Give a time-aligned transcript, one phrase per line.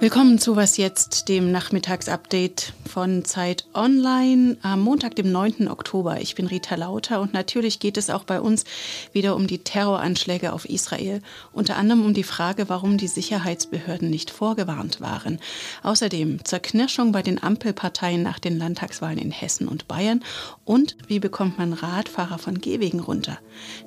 [0.00, 5.68] Willkommen zu Was jetzt, dem Nachmittagsupdate von Zeit Online am Montag, dem 9.
[5.68, 6.22] Oktober.
[6.22, 8.64] Ich bin Rita Lauter und natürlich geht es auch bei uns
[9.12, 11.20] wieder um die Terroranschläge auf Israel,
[11.52, 15.38] unter anderem um die Frage, warum die Sicherheitsbehörden nicht vorgewarnt waren.
[15.82, 20.24] Außerdem Zerknirschung bei den Ampelparteien nach den Landtagswahlen in Hessen und Bayern
[20.64, 23.38] und wie bekommt man Radfahrer von Gehwegen runter.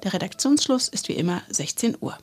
[0.03, 2.15] Der Redaktionsschluss ist wie immer 16 Uhr.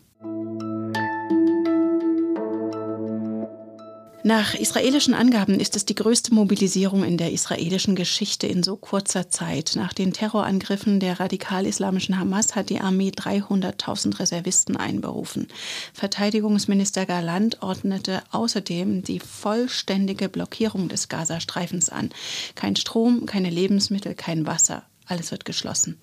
[4.23, 9.31] Nach israelischen Angaben ist es die größte Mobilisierung in der israelischen Geschichte in so kurzer
[9.31, 9.73] Zeit.
[9.77, 15.49] Nach den Terrorangriffen der radikal-islamischen Hamas hat die Armee 300.000 Reservisten einberufen.
[15.95, 22.11] Verteidigungsminister Galant ordnete außerdem die vollständige Blockierung des Gazastreifens an.
[22.55, 24.83] Kein Strom, keine Lebensmittel, kein Wasser.
[25.11, 25.99] Alles wird geschlossen.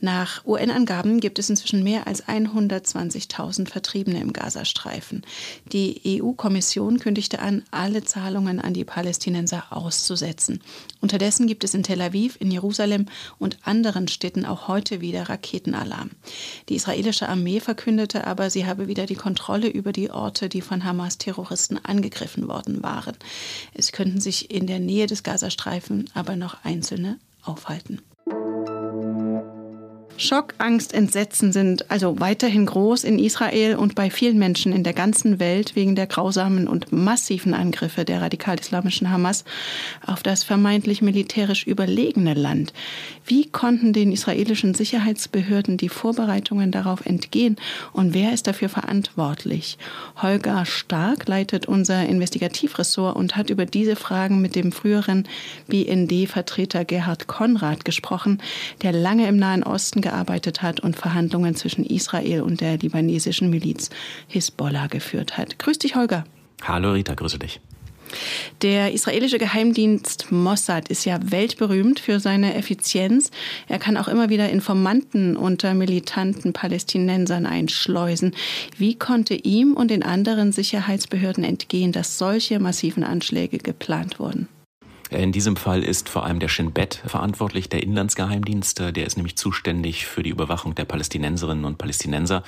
[0.00, 5.26] Nach UN-Angaben gibt es inzwischen mehr als 120.000 Vertriebene im Gazastreifen.
[5.72, 10.62] Die EU-Kommission kündigte an, alle Zahlungen an die Palästinenser auszusetzen.
[11.00, 13.06] Unterdessen gibt es in Tel Aviv, in Jerusalem
[13.40, 16.10] und anderen Städten auch heute wieder Raketenalarm.
[16.68, 20.84] Die israelische Armee verkündete aber, sie habe wieder die Kontrolle über die Orte, die von
[20.84, 23.16] Hamas-Terroristen angegriffen worden waren.
[23.72, 28.00] Es könnten sich in der Nähe des Gazastreifen aber noch Einzelne aufhalten.
[30.16, 34.92] Schock, Angst, Entsetzen sind also weiterhin groß in Israel und bei vielen Menschen in der
[34.92, 39.44] ganzen Welt wegen der grausamen und massiven Angriffe der radikal-islamischen Hamas
[40.06, 42.72] auf das vermeintlich militärisch überlegene Land.
[43.26, 47.56] Wie konnten den israelischen Sicherheitsbehörden die Vorbereitungen darauf entgehen
[47.92, 49.78] und wer ist dafür verantwortlich?
[50.22, 55.26] Holger Stark leitet unser Investigativressort und hat über diese Fragen mit dem früheren
[55.66, 58.40] BND-Vertreter Gerhard Konrad gesprochen,
[58.82, 63.90] der lange im Nahen Osten gearbeitet hat und Verhandlungen zwischen Israel und der libanesischen Miliz
[64.28, 65.58] Hisbollah geführt hat.
[65.58, 66.24] Grüß dich, Holger.
[66.62, 67.60] Hallo Rita, grüße dich.
[68.62, 73.30] Der israelische Geheimdienst Mossad ist ja weltberühmt für seine Effizienz.
[73.66, 78.34] Er kann auch immer wieder Informanten unter militanten Palästinensern einschleusen.
[78.76, 84.48] Wie konnte ihm und den anderen Sicherheitsbehörden entgehen, dass solche massiven Anschläge geplant wurden?
[85.14, 88.80] In diesem Fall ist vor allem der Shin Bet verantwortlich, der Inlandsgeheimdienst.
[88.80, 92.42] Der ist nämlich zuständig für die Überwachung der Palästinenserinnen und Palästinenser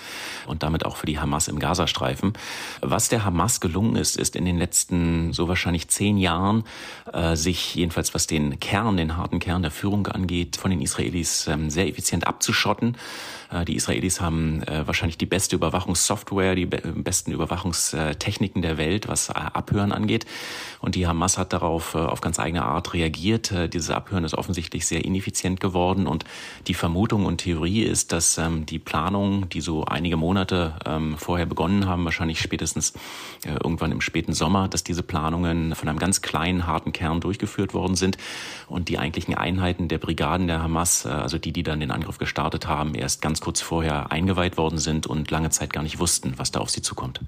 [0.47, 2.33] und damit auch für die Hamas im Gazastreifen.
[2.81, 6.65] Was der Hamas gelungen ist, ist in den letzten so wahrscheinlich zehn Jahren,
[7.13, 11.47] äh, sich jedenfalls was den Kern, den harten Kern der Führung angeht, von den Israelis
[11.47, 12.97] ähm, sehr effizient abzuschotten.
[13.53, 19.31] Äh, die Israelis haben äh, wahrscheinlich die beste Überwachungssoftware, die besten Überwachungstechniken der Welt, was
[19.31, 20.27] Abhören angeht.
[20.81, 23.53] Und die Hamas hat darauf auf ganz eigene Art reagiert.
[23.73, 26.07] Dieses Abhören ist offensichtlich sehr ineffizient geworden.
[26.07, 26.25] Und
[26.67, 31.47] die Vermutung und Theorie ist, dass ähm, die Planungen, die so einige Monate ähm, vorher
[31.47, 32.93] begonnen haben, wahrscheinlich spätestens
[33.45, 37.97] irgendwann im späten Sommer, dass diese Planungen von einem ganz kleinen, harten Kern durchgeführt worden
[37.97, 38.19] sind
[38.69, 42.67] und die eigentlichen Einheiten der Brigaden der Hamas, also die, die dann den Angriff gestartet
[42.67, 46.51] haben, erst ganz kurz vorher eingeweiht worden sind und lange Zeit gar nicht wussten, was
[46.51, 47.21] da auf sie zukommt.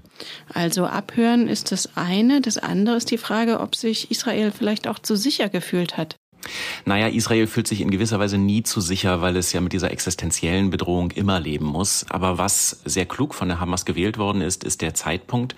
[0.53, 2.41] Also abhören ist das eine.
[2.41, 6.19] Das andere ist die Frage, ob sich Israel vielleicht auch zu sicher gefühlt hat.
[6.85, 9.89] Naja, Israel fühlt sich in gewisser Weise nie zu sicher, weil es ja mit dieser
[9.89, 12.05] existenziellen Bedrohung immer leben muss.
[12.09, 15.55] Aber was sehr klug von der Hamas gewählt worden ist, ist der Zeitpunkt.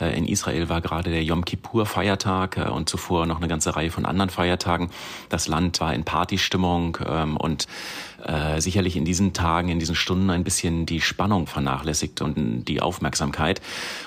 [0.00, 3.90] Äh, in Israel war gerade der Yom Kippur-Feiertag äh, und zuvor noch eine ganze Reihe
[3.90, 4.90] von anderen Feiertagen.
[5.28, 7.66] Das Land war in Partystimmung ähm, und
[8.24, 12.80] äh, sicherlich in diesen Tagen, in diesen Stunden ein bisschen die Spannung vernachlässigt und die
[12.80, 13.60] Aufmerksamkeit.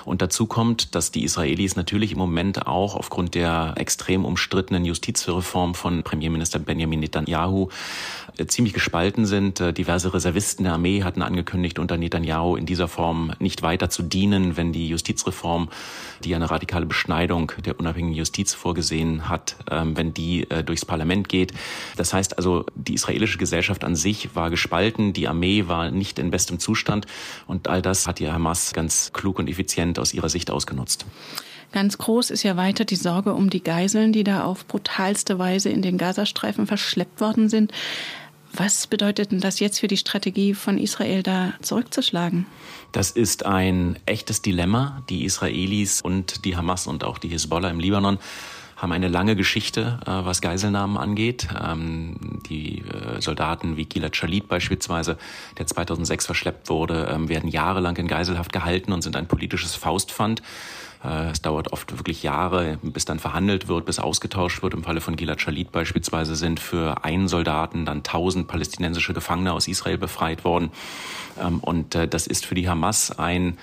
[0.04, 5.74] Und dazu kommt, dass die Israelis natürlich im Moment auch aufgrund der extrem umstrittenen Justizreform
[5.74, 7.68] von Premierminister Benjamin Netanyahu
[8.48, 9.60] ziemlich gespalten sind.
[9.76, 14.56] Diverse Reservisten der Armee hatten angekündigt, unter Netanyahu in dieser Form nicht weiter zu dienen,
[14.56, 15.68] wenn die Justizreform,
[16.24, 21.28] die eine radikale Beschneidung der unabhängigen Justiz vorgesehen hat, ähm, wenn die äh, durchs Parlament
[21.28, 21.52] geht.
[21.96, 26.30] Das heißt also, die israelische Gesellschaft an sich war gespalten, die Armee war nicht in
[26.30, 27.06] bestem Zustand
[27.46, 31.06] und all das hat die Hamas ganz klug und effizient aus ihrer Sicht ausgenutzt.
[31.72, 35.70] Ganz groß ist ja weiter die Sorge um die Geiseln, die da auf brutalste Weise
[35.70, 37.72] in den Gazastreifen verschleppt worden sind.
[38.54, 42.46] Was bedeutet denn das jetzt für die Strategie von Israel, da zurückzuschlagen?
[42.92, 45.02] Das ist ein echtes Dilemma.
[45.08, 48.18] Die Israelis und die Hamas und auch die Hisbollah im Libanon
[48.76, 51.48] haben eine lange Geschichte, äh, was Geiselnahmen angeht.
[51.64, 55.16] Ähm, die äh, Soldaten wie Gilad Shalit beispielsweise,
[55.56, 60.42] der 2006 verschleppt wurde, ähm, werden jahrelang in Geiselhaft gehalten und sind ein politisches Faustpfand.
[61.04, 64.74] Äh, es dauert oft wirklich Jahre, bis dann verhandelt wird, bis ausgetauscht wird.
[64.74, 69.68] Im Falle von Gilad Shalit beispielsweise sind für einen Soldaten dann tausend palästinensische Gefangene aus
[69.68, 70.70] Israel befreit worden.
[71.40, 73.58] Ähm, und äh, das ist für die Hamas ein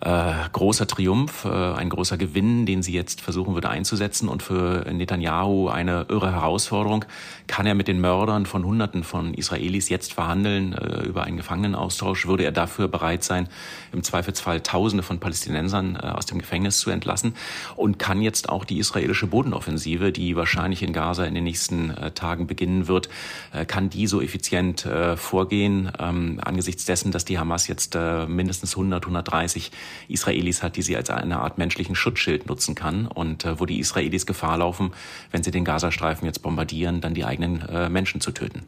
[0.00, 4.90] äh, großer Triumph, äh, ein großer Gewinn, den sie jetzt versuchen würde einzusetzen und für
[4.90, 7.04] Netanyahu eine irre Herausforderung.
[7.46, 12.26] Kann er mit den Mördern von Hunderten von Israelis jetzt verhandeln äh, über einen Gefangenenaustausch?
[12.26, 13.48] Würde er dafür bereit sein,
[13.92, 17.34] im Zweifelsfall Tausende von Palästinensern äh, aus dem Gefängnis zu entlassen?
[17.76, 22.12] Und kann jetzt auch die israelische Bodenoffensive, die wahrscheinlich in Gaza in den nächsten äh,
[22.12, 23.10] Tagen beginnen wird,
[23.52, 28.26] äh, kann die so effizient äh, vorgehen ähm, angesichts dessen, dass die Hamas jetzt äh,
[28.26, 29.70] mindestens 100, 130
[30.08, 33.78] Israelis hat, die sie als eine Art menschlichen Schutzschild nutzen kann und äh, wo die
[33.78, 34.92] Israelis Gefahr laufen,
[35.30, 38.62] wenn sie den Gazastreifen jetzt bombardieren, dann die eigenen äh, Menschen zu töten.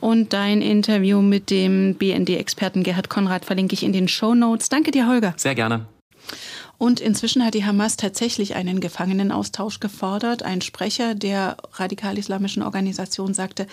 [0.00, 4.68] Und dein Interview mit dem BND-Experten Gerhard Konrad verlinke ich in den Show Notes.
[4.68, 5.34] Danke dir, Holger.
[5.36, 5.86] Sehr gerne.
[6.80, 10.44] Und inzwischen hat die Hamas tatsächlich einen Gefangenenaustausch gefordert.
[10.44, 13.66] Ein Sprecher der radikal-islamischen Organisation sagte,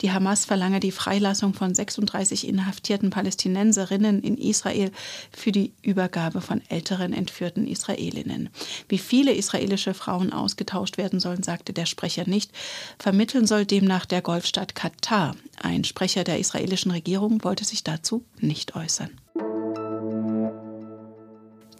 [0.00, 4.92] die Hamas verlange die Freilassung von 36 inhaftierten Palästinenserinnen in Israel
[5.36, 8.48] für die Übergabe von älteren entführten Israelinnen.
[8.88, 12.52] Wie viele israelische Frauen ausgetauscht werden sollen, sagte der Sprecher nicht.
[12.96, 15.34] Vermitteln soll demnach der Golfstaat Katar.
[15.60, 19.10] Ein Sprecher der israelischen Regierung wollte sich dazu nicht äußern.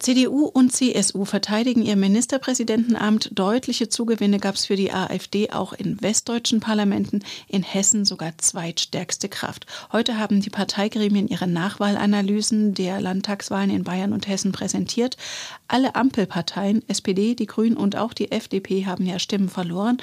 [0.03, 3.29] CDU und CSU verteidigen ihr Ministerpräsidentenamt.
[3.31, 9.29] Deutliche Zugewinne gab es für die AfD auch in westdeutschen Parlamenten, in Hessen sogar zweitstärkste
[9.29, 9.65] Kraft.
[9.93, 15.15] Heute haben die Parteigremien ihre Nachwahlanalysen der Landtagswahlen in Bayern und Hessen präsentiert.
[15.69, 19.99] Alle Ampelparteien, SPD, die Grünen und auch die FDP, haben ja Stimmen verloren.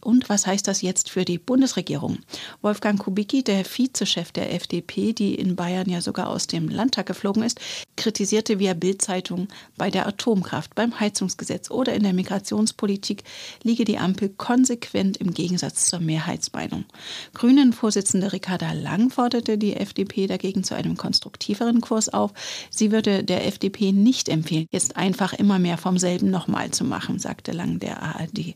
[0.00, 2.18] Und was heißt das jetzt für die Bundesregierung?
[2.62, 7.42] Wolfgang Kubicki, der Vizechef der FDP, die in Bayern ja sogar aus dem Landtag geflogen
[7.42, 7.60] ist,
[7.96, 13.24] kritisierte via Bildzeitung Entwicklung bei der Atomkraft, beim Heizungsgesetz oder in der Migrationspolitik
[13.62, 16.84] liege die Ampel konsequent im Gegensatz zur Mehrheitsmeinung.
[17.32, 22.32] Grünen-Vorsitzende Ricarda Lang forderte die FDP dagegen zu einem konstruktiveren Kurs auf.
[22.68, 27.18] Sie würde der FDP nicht empfehlen, jetzt einfach immer mehr vom selben nochmal zu machen,
[27.18, 28.54] sagte Lang der ARD.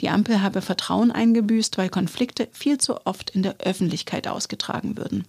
[0.00, 5.24] Die Ampel habe Vertrauen eingebüßt, weil Konflikte viel zu oft in der Öffentlichkeit ausgetragen würden.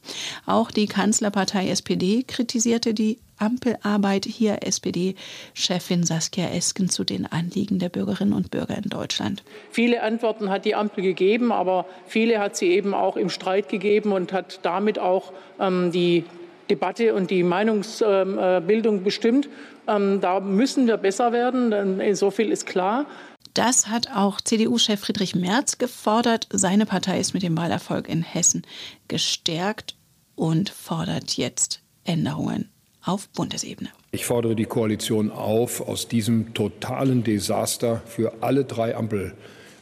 [0.46, 7.90] Auch die Kanzlerpartei SPD kritisierte die Ampelarbeit hier SPD-Chefin Saskia Esken zu den Anliegen der
[7.90, 9.44] Bürgerinnen und Bürger in Deutschland.
[9.72, 14.12] Viele Antworten hat die Ampel gegeben, aber viele hat sie eben auch im Streit gegeben
[14.12, 16.24] und hat damit auch ähm, die
[16.70, 19.50] Debatte und die Meinungsbildung ähm, äh, bestimmt.
[19.88, 23.06] Ähm, da müssen wir besser werden, denn so viel ist klar.
[23.54, 26.48] Das hat auch CDU-Chef Friedrich Merz gefordert.
[26.52, 28.64] Seine Partei ist mit dem Wahlerfolg in Hessen
[29.08, 29.96] gestärkt
[30.36, 32.70] und fordert jetzt Änderungen
[33.06, 33.90] auf Bundesebene.
[34.12, 39.34] Ich fordere die Koalition auf, aus diesem totalen Desaster für alle drei Ampel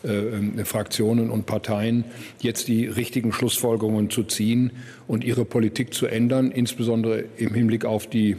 [0.03, 2.03] äh, Fraktionen und Parteien
[2.41, 4.71] jetzt die richtigen Schlussfolgerungen zu ziehen
[5.07, 8.35] und ihre Politik zu ändern, insbesondere im Hinblick auf die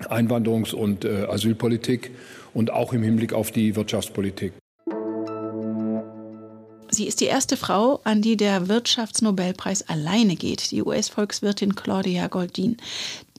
[0.00, 2.10] Einwanderungs- und äh, Asylpolitik
[2.54, 4.52] und auch im Hinblick auf die Wirtschaftspolitik.
[6.90, 12.78] Sie ist die erste Frau, an die der Wirtschaftsnobelpreis alleine geht, die US-Volkswirtin Claudia Goldin.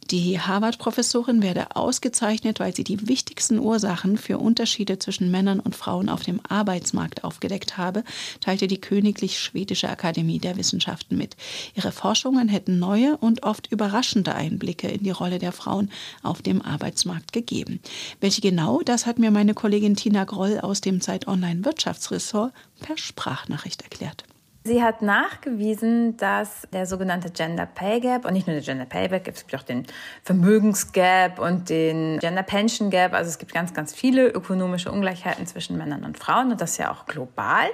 [0.10, 6.08] Die Harvard-Professorin werde ausgezeichnet, weil sie die wichtigsten Ursachen für Unterschiede zwischen Männern und Frauen
[6.08, 8.06] auf dem Arbeitsmarkt aufgedeckt habe,
[8.40, 11.36] teilte die Königlich Schwedische Akademie der Wissenschaften mit.
[11.76, 15.92] Ihre Forschungen hätten neue und oft überraschende Einblicke in die Rolle der Frauen
[16.24, 17.82] auf dem Arbeitsmarkt gegeben.
[18.22, 22.98] Welche genau, das hat mir meine Kollegin Tina Groll aus dem Zeit Online Wirtschaftsressort per
[22.98, 24.24] Sprachnachricht erklärt.
[24.68, 29.08] Sie hat nachgewiesen, dass der sogenannte Gender Pay Gap und nicht nur der Gender Pay
[29.08, 29.86] Gap, es gibt auch den
[30.24, 33.14] Vermögensgap und den Gender Pension Gap.
[33.14, 36.92] Also es gibt ganz, ganz viele ökonomische Ungleichheiten zwischen Männern und Frauen und das ja
[36.92, 37.68] auch global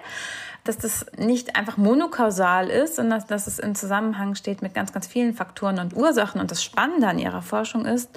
[0.64, 5.08] dass das nicht einfach monokausal ist, sondern dass es in Zusammenhang steht mit ganz, ganz
[5.08, 6.40] vielen Faktoren und Ursachen.
[6.40, 8.10] Und das Spannende an ihrer Forschung ist,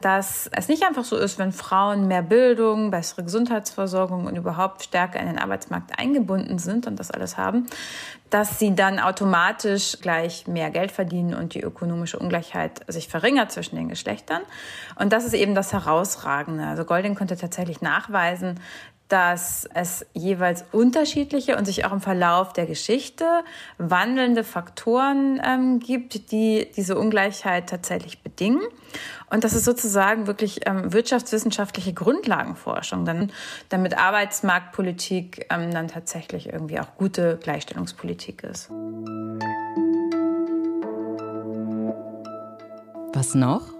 [0.00, 5.20] dass es nicht einfach so ist, wenn Frauen mehr Bildung, bessere Gesundheitsversorgung und überhaupt stärker
[5.20, 7.66] in den Arbeitsmarkt eingebunden sind und das alles haben,
[8.30, 13.76] dass sie dann automatisch gleich mehr Geld verdienen und die ökonomische Ungleichheit sich verringert zwischen
[13.76, 14.40] den Geschlechtern.
[14.98, 16.64] Und das ist eben das Herausragende.
[16.64, 18.58] Also Golding konnte tatsächlich nachweisen,
[19.10, 23.24] dass es jeweils unterschiedliche und sich auch im Verlauf der Geschichte
[23.76, 28.62] wandelnde Faktoren ähm, gibt, die diese Ungleichheit tatsächlich bedingen.
[29.28, 33.32] Und das ist sozusagen wirklich ähm, wirtschaftswissenschaftliche Grundlagenforschung, dann,
[33.68, 38.70] damit Arbeitsmarktpolitik ähm, dann tatsächlich irgendwie auch gute Gleichstellungspolitik ist.
[43.12, 43.79] Was noch?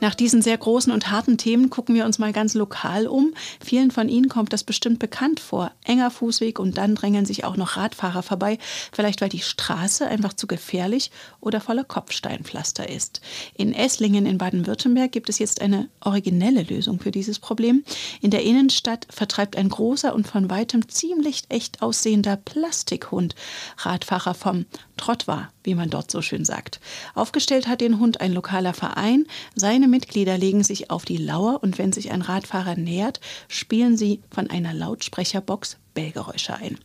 [0.00, 3.34] Nach diesen sehr großen und harten Themen gucken wir uns mal ganz lokal um.
[3.60, 5.72] Vielen von Ihnen kommt das bestimmt bekannt vor.
[5.84, 8.58] Enger Fußweg und dann drängen sich auch noch Radfahrer vorbei,
[8.92, 13.20] vielleicht weil die Straße einfach zu gefährlich oder voller Kopfsteinpflaster ist.
[13.54, 17.82] In Esslingen in Baden-Württemberg gibt es jetzt eine originelle Lösung für dieses Problem.
[18.20, 23.34] In der Innenstadt vertreibt ein großer und von weitem ziemlich echt aussehender Plastikhund
[23.78, 26.80] Radfahrer vom Trottwar, wie man dort so schön sagt.
[27.14, 29.26] Aufgestellt hat den Hund ein lokaler Verein.
[29.54, 34.20] Seine Mitglieder legen sich auf die Lauer und wenn sich ein Radfahrer nähert, spielen sie
[34.30, 36.78] von einer Lautsprecherbox Bellgeräusche ein.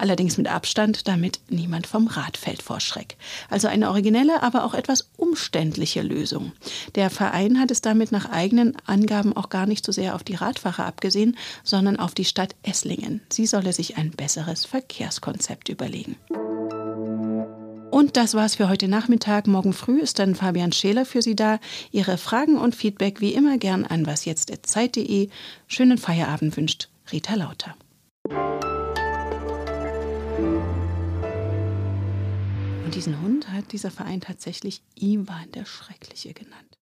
[0.00, 3.18] Allerdings mit Abstand, damit niemand vom Rad fällt vor Schreck.
[3.50, 6.52] Also eine originelle, aber auch etwas umständliche Lösung.
[6.94, 10.36] Der Verein hat es damit nach eigenen Angaben auch gar nicht so sehr auf die
[10.36, 13.20] Radfahrer abgesehen, sondern auf die Stadt Esslingen.
[13.30, 16.16] Sie solle sich ein besseres Verkehrskonzept überlegen.
[18.00, 19.46] Und das war's für heute Nachmittag.
[19.46, 21.60] Morgen früh ist dann Fabian Scheler für Sie da.
[21.90, 25.28] Ihre Fragen und Feedback wie immer gern an wasjetzt.zeit.de.
[25.66, 27.76] Schönen Feierabend wünscht Rita Lauter.
[32.86, 36.69] Und diesen Hund hat dieser Verein tatsächlich Ivan der Schreckliche genannt.